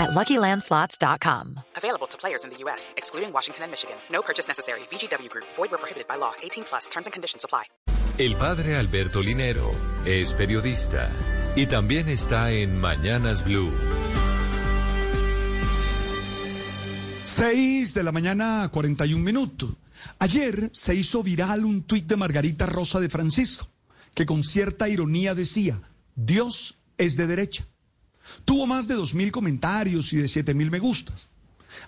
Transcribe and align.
at 0.00 0.10
LuckyLandSlots.com. 0.10 1.60
Available 1.76 2.06
to 2.08 2.16
players 2.18 2.44
in 2.44 2.50
the 2.50 2.56
U.S., 2.64 2.94
excluding 2.96 3.32
Washington 3.32 3.64
and 3.64 3.70
Michigan. 3.70 3.96
No 4.10 4.22
purchase 4.22 4.48
necessary. 4.48 4.80
VGW 4.90 5.28
Group. 5.28 5.46
Void 5.56 5.70
where 5.70 5.78
prohibited 5.78 6.08
by 6.08 6.16
law. 6.16 6.32
18 6.42 6.64
plus. 6.64 6.88
Terms 6.88 7.06
and 7.06 7.12
conditions 7.12 7.44
apply. 7.44 7.64
El 8.18 8.36
padre 8.36 8.76
Alberto 8.76 9.22
Linero 9.22 9.72
es 10.04 10.34
periodista 10.34 11.10
y 11.56 11.66
también 11.66 12.08
está 12.08 12.50
en 12.50 12.78
Mañanas 12.78 13.44
Blue. 13.44 13.72
6 17.22 17.94
de 17.94 18.02
la 18.02 18.12
mañana, 18.12 18.68
41 18.72 19.22
minutos. 19.22 19.70
Ayer 20.18 20.70
se 20.74 20.94
hizo 20.94 21.22
viral 21.22 21.64
un 21.64 21.82
tuit 21.84 22.06
de 22.06 22.16
Margarita 22.16 22.66
Rosa 22.66 23.00
de 23.00 23.08
Francisco, 23.08 23.68
que 24.14 24.26
con 24.26 24.44
cierta 24.44 24.88
ironía 24.88 25.34
decía, 25.34 25.80
Dios 26.14 26.78
es 26.98 27.16
de 27.16 27.26
derecha. 27.26 27.66
Tuvo 28.44 28.66
más 28.66 28.88
de 28.88 28.96
2.000 28.96 29.30
comentarios 29.30 30.12
y 30.12 30.16
de 30.16 30.24
7.000 30.24 30.70
me 30.70 30.78
gustas. 30.78 31.28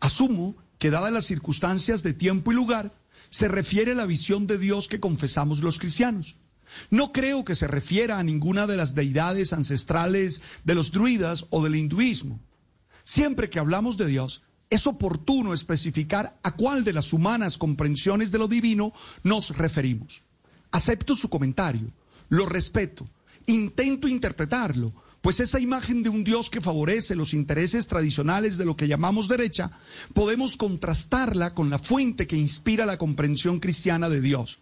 Asumo 0.00 0.56
que 0.78 0.90
dadas 0.90 1.12
las 1.12 1.24
circunstancias 1.24 2.02
de 2.02 2.12
tiempo 2.12 2.52
y 2.52 2.54
lugar, 2.54 2.92
se 3.30 3.48
refiere 3.48 3.92
a 3.92 3.96
la 3.96 4.06
visión 4.06 4.46
de 4.46 4.58
Dios 4.58 4.88
que 4.88 5.00
confesamos 5.00 5.60
los 5.60 5.78
cristianos. 5.78 6.36
No 6.90 7.12
creo 7.12 7.44
que 7.44 7.54
se 7.54 7.66
refiera 7.66 8.18
a 8.18 8.22
ninguna 8.22 8.66
de 8.66 8.76
las 8.76 8.94
deidades 8.94 9.52
ancestrales 9.52 10.42
de 10.64 10.74
los 10.74 10.90
druidas 10.90 11.46
o 11.50 11.62
del 11.62 11.76
hinduismo. 11.76 12.40
Siempre 13.04 13.48
que 13.48 13.58
hablamos 13.58 13.96
de 13.96 14.06
Dios, 14.06 14.42
es 14.68 14.86
oportuno 14.86 15.54
especificar 15.54 16.38
a 16.42 16.56
cuál 16.56 16.82
de 16.82 16.92
las 16.92 17.12
humanas 17.12 17.56
comprensiones 17.56 18.32
de 18.32 18.38
lo 18.38 18.48
divino 18.48 18.92
nos 19.22 19.56
referimos. 19.56 20.22
Acepto 20.72 21.14
su 21.14 21.30
comentario, 21.30 21.92
lo 22.28 22.46
respeto, 22.46 23.08
intento 23.46 24.08
interpretarlo, 24.08 24.92
pues 25.26 25.40
esa 25.40 25.58
imagen 25.58 26.04
de 26.04 26.08
un 26.08 26.22
Dios 26.22 26.50
que 26.50 26.60
favorece 26.60 27.16
los 27.16 27.34
intereses 27.34 27.88
tradicionales 27.88 28.58
de 28.58 28.64
lo 28.64 28.76
que 28.76 28.86
llamamos 28.86 29.26
derecha, 29.26 29.72
podemos 30.14 30.56
contrastarla 30.56 31.52
con 31.52 31.68
la 31.68 31.80
fuente 31.80 32.28
que 32.28 32.36
inspira 32.36 32.86
la 32.86 32.96
comprensión 32.96 33.58
cristiana 33.58 34.08
de 34.08 34.20
Dios. 34.20 34.60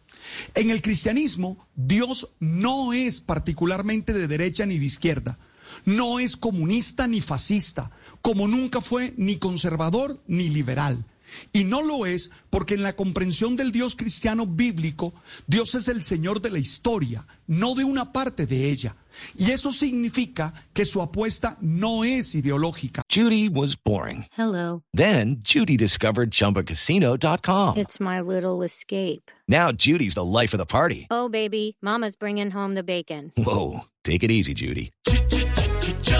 En 0.54 0.70
el 0.70 0.80
cristianismo, 0.80 1.68
Dios 1.76 2.30
no 2.40 2.94
es 2.94 3.20
particularmente 3.20 4.14
de 4.14 4.26
derecha 4.26 4.64
ni 4.64 4.78
de 4.78 4.86
izquierda, 4.86 5.38
no 5.84 6.18
es 6.18 6.34
comunista 6.34 7.06
ni 7.06 7.20
fascista, 7.20 7.90
como 8.22 8.48
nunca 8.48 8.80
fue 8.80 9.12
ni 9.18 9.36
conservador 9.36 10.22
ni 10.26 10.48
liberal. 10.48 11.04
Y 11.52 11.64
no 11.64 11.82
lo 11.82 12.06
es 12.06 12.30
porque 12.50 12.74
en 12.74 12.82
la 12.82 12.94
comprensión 12.94 13.56
del 13.56 13.72
Dios 13.72 13.96
cristiano 13.96 14.46
bíblico, 14.46 15.14
Dios 15.46 15.74
es 15.74 15.88
el 15.88 16.02
Señor 16.02 16.40
de 16.40 16.50
la 16.50 16.58
historia, 16.58 17.26
no 17.46 17.74
de 17.74 17.84
una 17.84 18.12
parte 18.12 18.46
de 18.46 18.70
ella. 18.70 18.96
Y 19.36 19.50
eso 19.50 19.72
significa 19.72 20.52
que 20.72 20.84
su 20.84 21.00
apuesta 21.00 21.56
no 21.60 22.04
es 22.04 22.34
ideológica. 22.34 23.02
Judy 23.08 23.48
was 23.48 23.76
boring. 23.76 24.26
Hello. 24.36 24.82
Then 24.92 25.36
Judy 25.42 25.76
discovered 25.76 26.30
ChumbaCasino.com. 26.30 27.76
It's 27.76 28.00
my 28.00 28.20
little 28.20 28.62
escape. 28.64 29.30
Now 29.48 29.70
Judy's 29.72 30.14
the 30.14 30.24
life 30.24 30.54
of 30.54 30.58
the 30.58 30.66
party. 30.66 31.06
Oh, 31.10 31.28
baby, 31.28 31.76
Mama's 31.80 32.16
bringing 32.16 32.50
home 32.50 32.74
the 32.74 32.82
bacon. 32.82 33.32
Whoa, 33.36 33.84
take 34.02 34.24
it 34.24 34.30
easy, 34.30 34.54
Judy. 34.54 34.90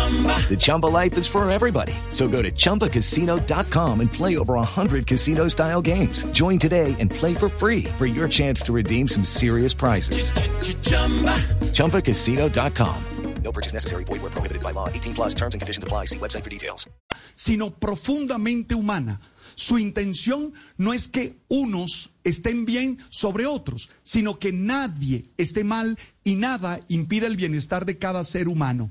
The 0.05 0.57
Chumba 0.57 0.87
life 0.87 1.17
is 1.17 1.27
for 1.27 1.51
everybody. 1.51 1.95
So 2.11 2.29
go 2.29 2.43
to 2.43 2.51
ChumbaCasino.com 2.51 4.01
and 4.01 4.13
play 4.13 4.37
over 4.37 4.55
100 4.55 5.07
casino 5.07 5.49
style 5.49 5.81
games. 5.83 6.25
Join 6.27 6.59
today 6.59 6.95
and 7.01 7.11
play 7.11 7.35
for 7.35 7.49
free 7.49 7.85
for 7.97 8.05
your 8.05 8.29
chance 8.29 8.61
to 8.63 8.73
redeem 8.73 9.09
some 9.09 9.25
serious 9.25 9.73
prizes. 9.73 10.33
ChumbaCasino.com. 11.73 13.05
No 13.43 13.53
purchase 13.53 13.73
necessary. 13.73 14.05
Void 14.05 14.23
where 14.23 14.31
prohibited 14.31 14.63
by 14.63 14.73
law. 14.73 14.89
18 14.89 15.15
plus 15.15 15.35
terms 15.35 15.55
and 15.55 15.61
conditions 15.61 15.85
apply. 15.85 16.07
See 16.07 16.19
website 16.19 16.45
for 16.45 16.51
details. 16.51 16.89
Sino 17.37 17.71
profundamente 17.71 18.75
humana. 18.75 19.21
Su 19.55 19.79
intención 19.79 20.53
no 20.79 20.93
es 20.93 21.09
que 21.09 21.39
unos 21.49 22.11
estén 22.25 22.65
bien 22.65 22.99
sobre 23.09 23.47
otros, 23.47 23.89
sino 24.03 24.39
que 24.39 24.53
nadie 24.53 25.31
esté 25.37 25.63
mal 25.63 25.99
y 26.25 26.35
nada 26.35 26.81
impida 26.89 27.27
el 27.27 27.37
bienestar 27.37 27.85
de 27.85 27.99
cada 27.99 28.25
ser 28.25 28.49
humano. 28.49 28.91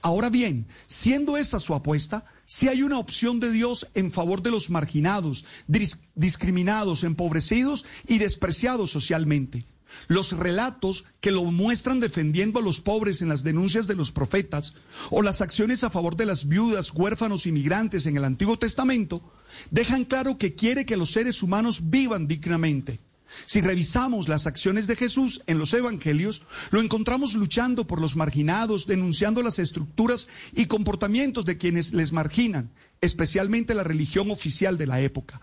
Ahora 0.00 0.30
bien, 0.30 0.66
siendo 0.86 1.36
esa 1.36 1.60
su 1.60 1.74
apuesta, 1.74 2.24
si 2.44 2.68
hay 2.68 2.82
una 2.82 2.98
opción 2.98 3.40
de 3.40 3.50
Dios 3.50 3.88
en 3.94 4.12
favor 4.12 4.42
de 4.42 4.50
los 4.50 4.70
marginados, 4.70 5.44
dis 5.66 5.98
discriminados, 6.14 7.04
empobrecidos 7.04 7.84
y 8.06 8.18
despreciados 8.18 8.90
socialmente. 8.90 9.66
Los 10.08 10.32
relatos 10.32 11.04
que 11.20 11.30
lo 11.30 11.44
muestran 11.44 12.00
defendiendo 12.00 12.58
a 12.58 12.62
los 12.62 12.80
pobres 12.80 13.20
en 13.20 13.28
las 13.28 13.44
denuncias 13.44 13.86
de 13.86 13.94
los 13.94 14.10
profetas 14.10 14.74
o 15.10 15.22
las 15.22 15.42
acciones 15.42 15.84
a 15.84 15.90
favor 15.90 16.16
de 16.16 16.26
las 16.26 16.48
viudas, 16.48 16.92
huérfanos 16.94 17.46
y 17.46 17.52
migrantes 17.52 18.06
en 18.06 18.16
el 18.16 18.24
Antiguo 18.24 18.58
Testamento 18.58 19.22
dejan 19.70 20.04
claro 20.04 20.38
que 20.38 20.54
quiere 20.54 20.86
que 20.86 20.96
los 20.96 21.10
seres 21.10 21.42
humanos 21.42 21.90
vivan 21.90 22.26
dignamente. 22.26 23.00
Si 23.46 23.60
revisamos 23.60 24.28
las 24.28 24.46
acciones 24.46 24.86
de 24.86 24.96
Jesús 24.96 25.42
en 25.46 25.58
los 25.58 25.74
evangelios, 25.74 26.42
lo 26.70 26.80
encontramos 26.80 27.34
luchando 27.34 27.86
por 27.86 28.00
los 28.00 28.16
marginados, 28.16 28.86
denunciando 28.86 29.42
las 29.42 29.58
estructuras 29.58 30.28
y 30.54 30.66
comportamientos 30.66 31.44
de 31.44 31.58
quienes 31.58 31.92
les 31.92 32.12
marginan, 32.12 32.70
especialmente 33.00 33.74
la 33.74 33.84
religión 33.84 34.30
oficial 34.30 34.78
de 34.78 34.86
la 34.86 35.00
época. 35.00 35.40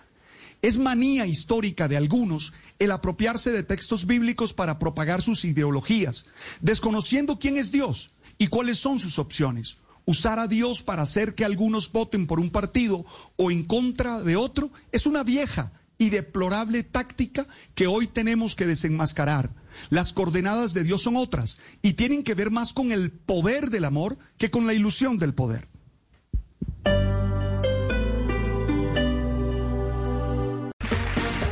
Es 0.61 0.77
manía 0.77 1.25
histórica 1.25 1.87
de 1.87 1.95
algunos 1.95 2.53
el 2.79 2.91
apropiarse 2.91 3.51
de 3.51 3.63
textos 3.63 4.05
bíblicos 4.05 4.53
para 4.53 4.77
propagar 4.77 5.21
sus 5.21 5.45
ideologías, 5.45 6.25
desconociendo 6.61 7.39
quién 7.39 7.57
es 7.57 7.71
Dios 7.71 8.11
y 8.37 8.47
cuáles 8.47 8.77
son 8.77 8.99
sus 8.99 9.19
opciones. 9.19 9.77
Usar 10.05 10.39
a 10.39 10.47
Dios 10.47 10.81
para 10.81 11.03
hacer 11.03 11.35
que 11.35 11.45
algunos 11.45 11.91
voten 11.91 12.27
por 12.27 12.39
un 12.39 12.49
partido 12.49 13.05
o 13.37 13.51
en 13.51 13.63
contra 13.63 14.21
de 14.21 14.35
otro 14.35 14.71
es 14.91 15.05
una 15.05 15.23
vieja 15.23 15.71
y 15.99 16.09
deplorable 16.09 16.83
táctica 16.83 17.45
que 17.75 17.85
hoy 17.85 18.07
tenemos 18.07 18.55
que 18.55 18.65
desenmascarar. 18.65 19.51
Las 19.91 20.13
coordenadas 20.13 20.73
de 20.73 20.83
Dios 20.83 21.03
son 21.03 21.15
otras 21.15 21.59
y 21.83 21.93
tienen 21.93 22.23
que 22.23 22.33
ver 22.33 22.49
más 22.49 22.73
con 22.73 22.91
el 22.91 23.11
poder 23.11 23.69
del 23.69 23.85
amor 23.85 24.17
que 24.37 24.49
con 24.49 24.65
la 24.65 24.73
ilusión 24.73 25.19
del 25.19 25.35
poder. 25.35 25.67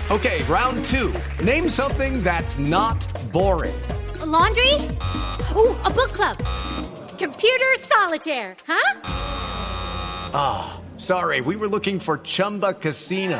Okay, 0.09 0.41
round 0.45 0.85
two. 0.85 1.13
Name 1.43 1.67
something 1.67 2.23
that's 2.23 2.57
not 2.57 3.05
boring. 3.33 3.75
A 4.21 4.25
laundry? 4.25 4.73
Ooh, 5.53 5.75
a 5.83 5.89
book 5.89 6.13
club. 6.13 6.37
Computer 7.19 7.75
solitaire, 7.81 8.55
huh? 8.65 9.01
Ah, 10.33 10.79
oh, 10.79 10.97
sorry, 10.97 11.41
we 11.41 11.57
were 11.57 11.67
looking 11.67 11.99
for 11.99 12.19
Chumba 12.19 12.73
Casino. 12.73 13.39